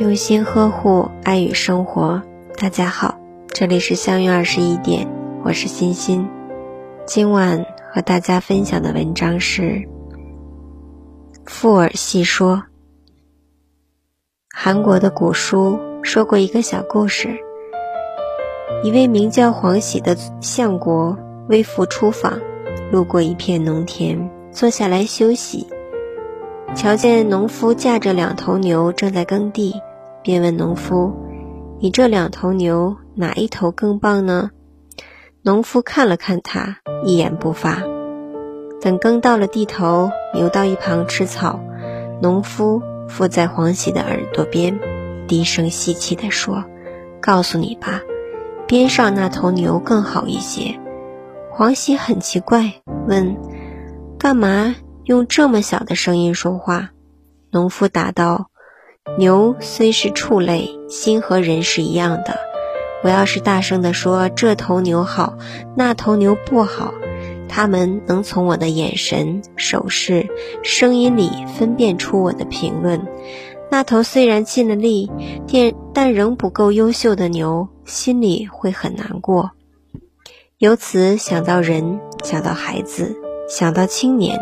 [0.00, 2.22] 用心呵护爱与生活，
[2.56, 5.06] 大家好，这里是相约二十一点，
[5.44, 6.26] 我是欣欣。
[7.06, 9.62] 今晚和大家分享的文章是
[11.44, 12.56] 《富尔细说》。
[14.48, 17.36] 韩国的古书说过一个小故事：
[18.82, 21.18] 一位名叫黄喜的相国
[21.50, 22.40] 微服出访，
[22.90, 25.66] 路过一片农田，坐下来休息，
[26.74, 29.74] 瞧见农夫驾着两头牛正在耕地。
[30.22, 31.14] 便问农夫
[31.80, 34.50] ：“你这两头牛哪一头更棒呢？”
[35.42, 37.82] 农夫看了看他，一言不发。
[38.80, 41.60] 等耕到了地头，牛到一旁吃草，
[42.20, 44.78] 农夫附在黄喜的耳朵边，
[45.26, 46.64] 低声细气地说
[47.20, 48.02] ：“告诉你吧，
[48.66, 50.78] 边上那头牛更好一些。”
[51.50, 53.36] 黄喜很奇怪，问
[54.18, 54.74] ：“干嘛
[55.04, 56.90] 用这么小的声音说话？”
[57.50, 58.48] 农夫答道。
[59.18, 62.38] 牛虽是畜类，心和人是一样的。
[63.02, 65.38] 我要是大声地说这头牛好，
[65.74, 66.92] 那头牛不好，
[67.48, 70.28] 他们能从我的眼神、手势、
[70.62, 73.06] 声音里分辨出我的评论。
[73.70, 75.10] 那头虽然尽了力，
[75.50, 79.52] 但但仍不够优秀的牛，心里会很难过。
[80.58, 83.16] 由此想到人，想到孩子，
[83.48, 84.38] 想到青年。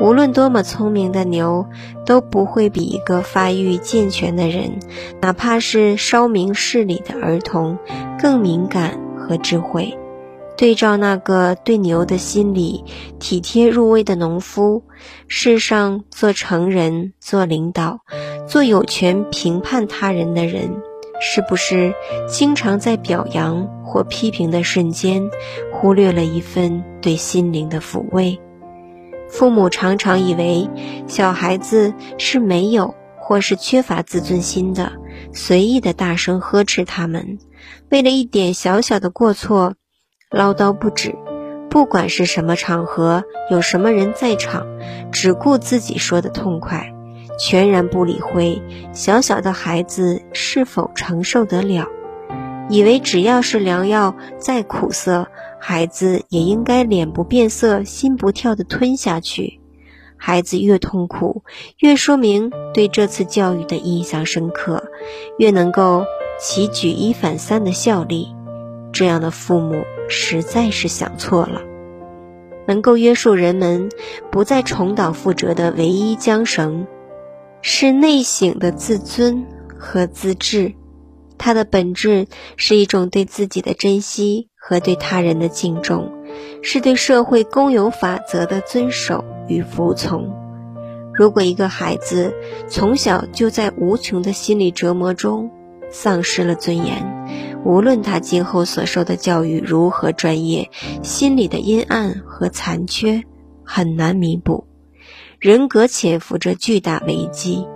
[0.00, 1.66] 无论多么聪明的牛，
[2.04, 4.78] 都不会比一个发育健全的人，
[5.20, 7.78] 哪怕是稍明事理的儿童，
[8.18, 9.96] 更敏感和智慧。
[10.56, 12.84] 对照那个对牛的心理
[13.18, 14.84] 体贴入微的农夫，
[15.26, 18.00] 世上做成人、做领导、
[18.46, 20.70] 做有权评判他人的人，
[21.20, 21.92] 是不是
[22.28, 25.28] 经常在表扬或批评的瞬间，
[25.72, 28.38] 忽略了一份对心灵的抚慰？
[29.34, 30.70] 父母常常以为
[31.08, 34.92] 小孩子是没有或是缺乏自尊心的，
[35.32, 37.40] 随意的大声呵斥他们，
[37.90, 39.74] 为了一点小小的过错，
[40.30, 41.16] 唠叨不止。
[41.68, 44.68] 不管是什么场合，有什么人在场，
[45.10, 46.94] 只顾自己说的痛快，
[47.36, 48.62] 全然不理会
[48.92, 51.88] 小小的孩子是否承受得了，
[52.68, 55.26] 以为只要是良药再苦涩。
[55.66, 59.62] 孩子也应该脸不变色、心不跳地吞下去。
[60.18, 61.42] 孩子越痛苦，
[61.78, 64.84] 越说明对这次教育的印象深刻，
[65.38, 66.04] 越能够
[66.38, 68.28] 起举一反三的效力。
[68.92, 71.62] 这样的父母实在是想错了。
[72.68, 73.88] 能够约束人们
[74.30, 76.86] 不再重蹈覆辙的唯一缰绳，
[77.62, 79.46] 是内省的自尊
[79.78, 80.74] 和自制。
[81.38, 82.26] 它的本质
[82.56, 84.50] 是一种对自己的珍惜。
[84.66, 86.10] 和对他人的敬重，
[86.62, 90.34] 是对社会公有法则的遵守与服从。
[91.12, 92.34] 如果一个孩子
[92.66, 95.50] 从小就在无穷的心理折磨中
[95.90, 100.70] 丧失了尊严，无论他今后所受的教育如何专业，
[101.02, 103.22] 心理的阴暗和残缺
[103.64, 104.66] 很难弥补，
[105.38, 107.66] 人格潜伏着巨大危机。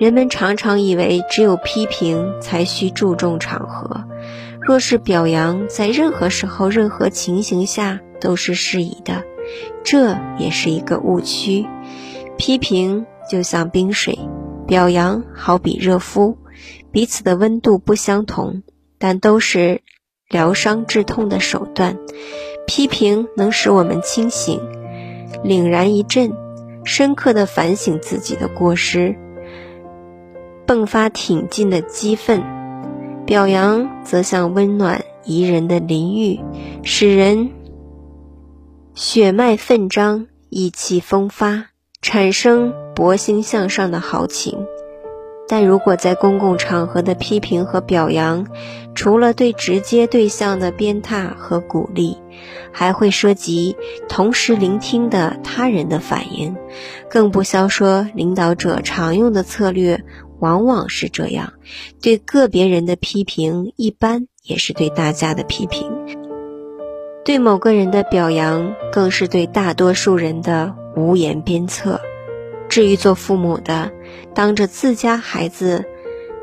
[0.00, 4.04] 人们常常以为只有批评才需注重场合。
[4.68, 9.24] 若是表扬，在任何时候、任何情形下都是适宜的，
[9.82, 11.66] 这也是一个误区。
[12.36, 14.18] 批评就像冰水，
[14.66, 16.36] 表扬好比热敷，
[16.92, 18.62] 彼此的温度不相同，
[18.98, 19.80] 但都是
[20.28, 21.96] 疗伤治痛的手段。
[22.66, 24.60] 批评能使我们清醒，
[25.42, 26.34] 凛然一震，
[26.84, 29.16] 深刻的反省自己的过失，
[30.66, 32.57] 迸发挺进的激愤。
[33.28, 36.40] 表扬则像温暖宜人的淋浴，
[36.82, 37.50] 使人
[38.94, 41.66] 血脉奋张、意气风发，
[42.00, 44.64] 产生博兴向上的豪情。
[45.46, 48.46] 但如果在公共场合的批评和表扬，
[48.94, 52.16] 除了对直接对象的鞭挞和鼓励，
[52.72, 53.76] 还会涉及
[54.08, 56.56] 同时聆听的他人的反应，
[57.10, 60.02] 更不消说领导者常用的策略。
[60.40, 61.54] 往往是这样，
[62.00, 65.90] 对个别人的批评，一般也是对大家的批评；
[67.24, 72.00] 对某个人的表扬，更是对大多数人的无言鞭策。
[72.68, 73.90] 至于做父母的，
[74.34, 75.84] 当着自家孩子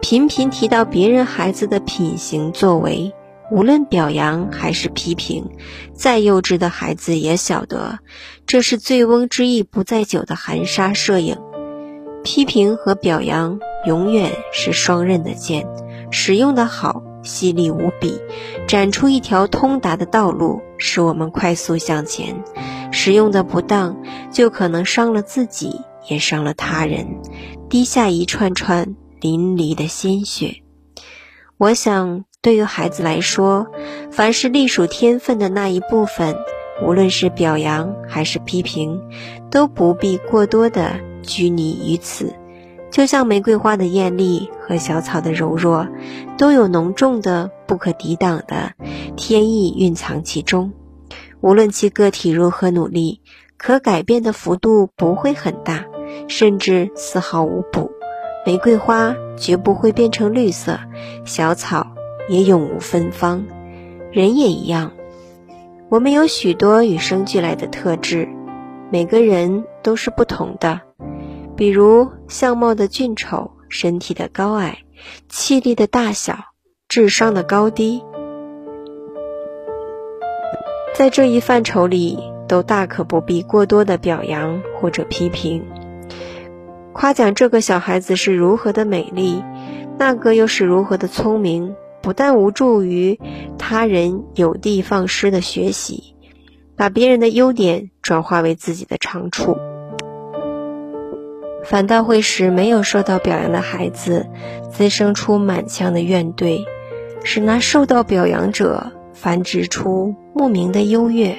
[0.00, 3.12] 频频提到别人孩子的品行作为，
[3.50, 5.50] 无论表扬还是批评，
[5.94, 7.98] 再幼稚的孩子也晓得，
[8.46, 11.36] 这是醉翁之意不在酒的含沙射影。
[12.24, 15.66] 批评和表扬永远是双刃的剑，
[16.10, 18.18] 使用的好，犀利无比，
[18.66, 22.42] 展出一条通达的道路，使我们快速向前；
[22.90, 27.20] 使用的不当，就可能伤了自己，也伤了他人，
[27.68, 30.62] 滴下一串串淋漓的鲜血。
[31.58, 33.66] 我想，对于孩子来说，
[34.10, 36.34] 凡是隶属天分的那一部分，
[36.82, 39.02] 无论是表扬还是批评，
[39.50, 42.32] 都不必过多的拘泥于此。
[42.92, 45.88] 就像玫瑰花的艳丽和小草的柔弱，
[46.38, 48.74] 都有浓重的、不可抵挡的
[49.16, 50.72] 天意蕴藏其中。
[51.40, 53.20] 无论其个体如何努力，
[53.56, 55.86] 可改变的幅度不会很大，
[56.28, 57.90] 甚至丝毫无补。
[58.46, 60.78] 玫瑰花绝不会变成绿色，
[61.24, 61.88] 小草
[62.28, 63.44] 也永无芬芳。
[64.12, 64.92] 人也一样。
[65.88, 68.28] 我们有许多与生俱来的特质，
[68.90, 70.82] 每个人都是不同的。
[71.56, 74.78] 比如相貌的俊丑、身体的高矮、
[75.28, 76.38] 气力的大小、
[76.88, 78.02] 智商的高低，
[80.94, 82.18] 在这一范畴里，
[82.48, 85.64] 都大可不必过多的表扬或者批评。
[86.92, 89.42] 夸奖这个小孩子是如何的美丽，
[89.98, 91.74] 那个又是如何的聪明。
[92.02, 93.18] 不但无助于
[93.58, 96.14] 他人有的放矢的学习，
[96.76, 99.56] 把别人的优点转化为自己的长处，
[101.64, 104.26] 反倒会使没有受到表扬的孩子
[104.70, 106.64] 滋生出满腔的怨怼，
[107.24, 111.36] 使那受到表扬者繁殖出莫名的优越。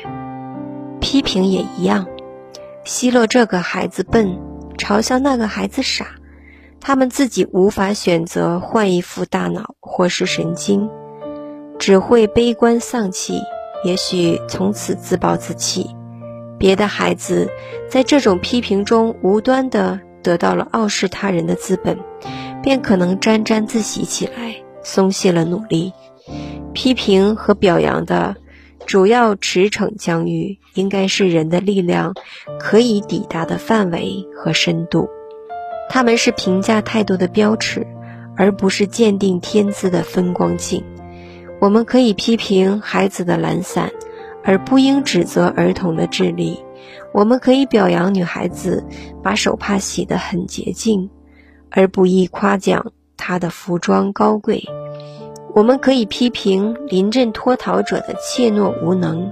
[0.99, 2.07] 批评也一样，
[2.83, 4.39] 奚落这个孩子笨，
[4.77, 6.07] 嘲笑那个孩子傻。
[6.81, 10.89] 他们自己无法选择换一副大脑或是神经，
[11.79, 13.41] 只会悲观丧气，
[13.83, 15.89] 也许从此自暴自弃。
[16.57, 17.49] 别的孩子
[17.89, 21.99] 在这种批评中无端的得到了傲视他人的资本，
[22.63, 25.93] 便可能沾沾自喜起来，松懈了努力。
[26.73, 28.35] 批评和表扬的
[28.87, 32.15] 主要驰骋疆域，应该是人的力量
[32.59, 35.07] 可以抵达的范围和深度。
[35.89, 37.85] 他们是评价态度的标尺，
[38.35, 40.83] 而不是鉴定天资的分光镜。
[41.61, 43.91] 我们可以批评孩子的懒散，
[44.43, 46.64] 而不应指责儿童的智力。
[47.13, 48.85] 我们可以表扬女孩子
[49.23, 51.09] 把手帕洗得很洁净，
[51.69, 54.63] 而不宜夸奖她的服装高贵。
[55.53, 59.31] 我们可以批评临阵脱逃者的怯懦无能，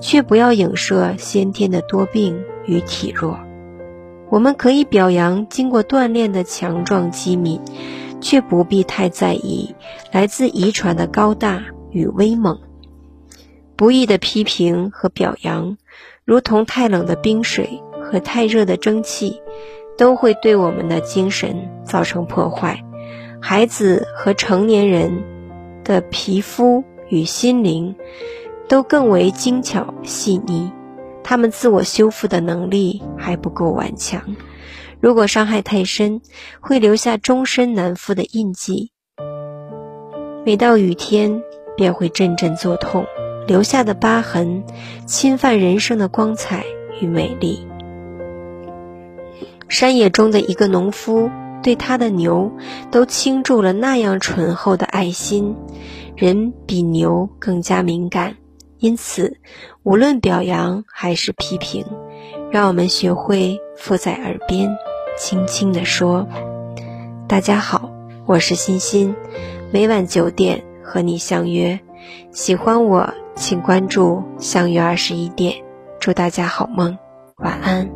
[0.00, 3.40] 却不要影射先天的多病与体弱。
[4.30, 7.60] 我们可以表扬经过锻炼的强壮机敏，
[8.20, 9.74] 却不必太在意
[10.12, 12.60] 来自遗传的高大与威猛。
[13.76, 15.76] 不易的批评和表扬，
[16.24, 19.42] 如同太冷的冰水和太热的蒸汽，
[19.98, 22.82] 都会对我们的精神造成破坏。
[23.40, 25.22] 孩子和成年人
[25.84, 27.94] 的皮肤与心灵
[28.66, 30.72] 都更为精巧细腻。
[31.22, 34.36] 他们自我修复的能力还不够顽强，
[35.00, 36.22] 如果伤害太深，
[36.60, 38.92] 会留下终身难复的印记。
[40.46, 41.42] 每到雨天，
[41.76, 43.06] 便会阵阵作痛，
[43.46, 44.64] 留下的疤痕
[45.06, 46.64] 侵犯人生的光彩
[47.00, 47.66] 与美丽。
[49.68, 51.30] 山野中的一个农夫
[51.62, 52.52] 对他的牛
[52.90, 55.56] 都倾注了那样醇厚的爱心，
[56.16, 58.36] 人比牛更加敏感。
[58.78, 59.38] 因此，
[59.82, 61.84] 无论表扬还是批评，
[62.50, 64.76] 让我们学会附在耳边，
[65.16, 66.28] 轻轻地说
[67.26, 67.90] ：“大家好，
[68.26, 69.16] 我是欣欣，
[69.72, 71.80] 每晚九点和你相约。
[72.30, 75.54] 喜欢我，请关注相约二十一点。
[76.00, 76.96] 祝大家好梦，
[77.36, 77.86] 晚安。”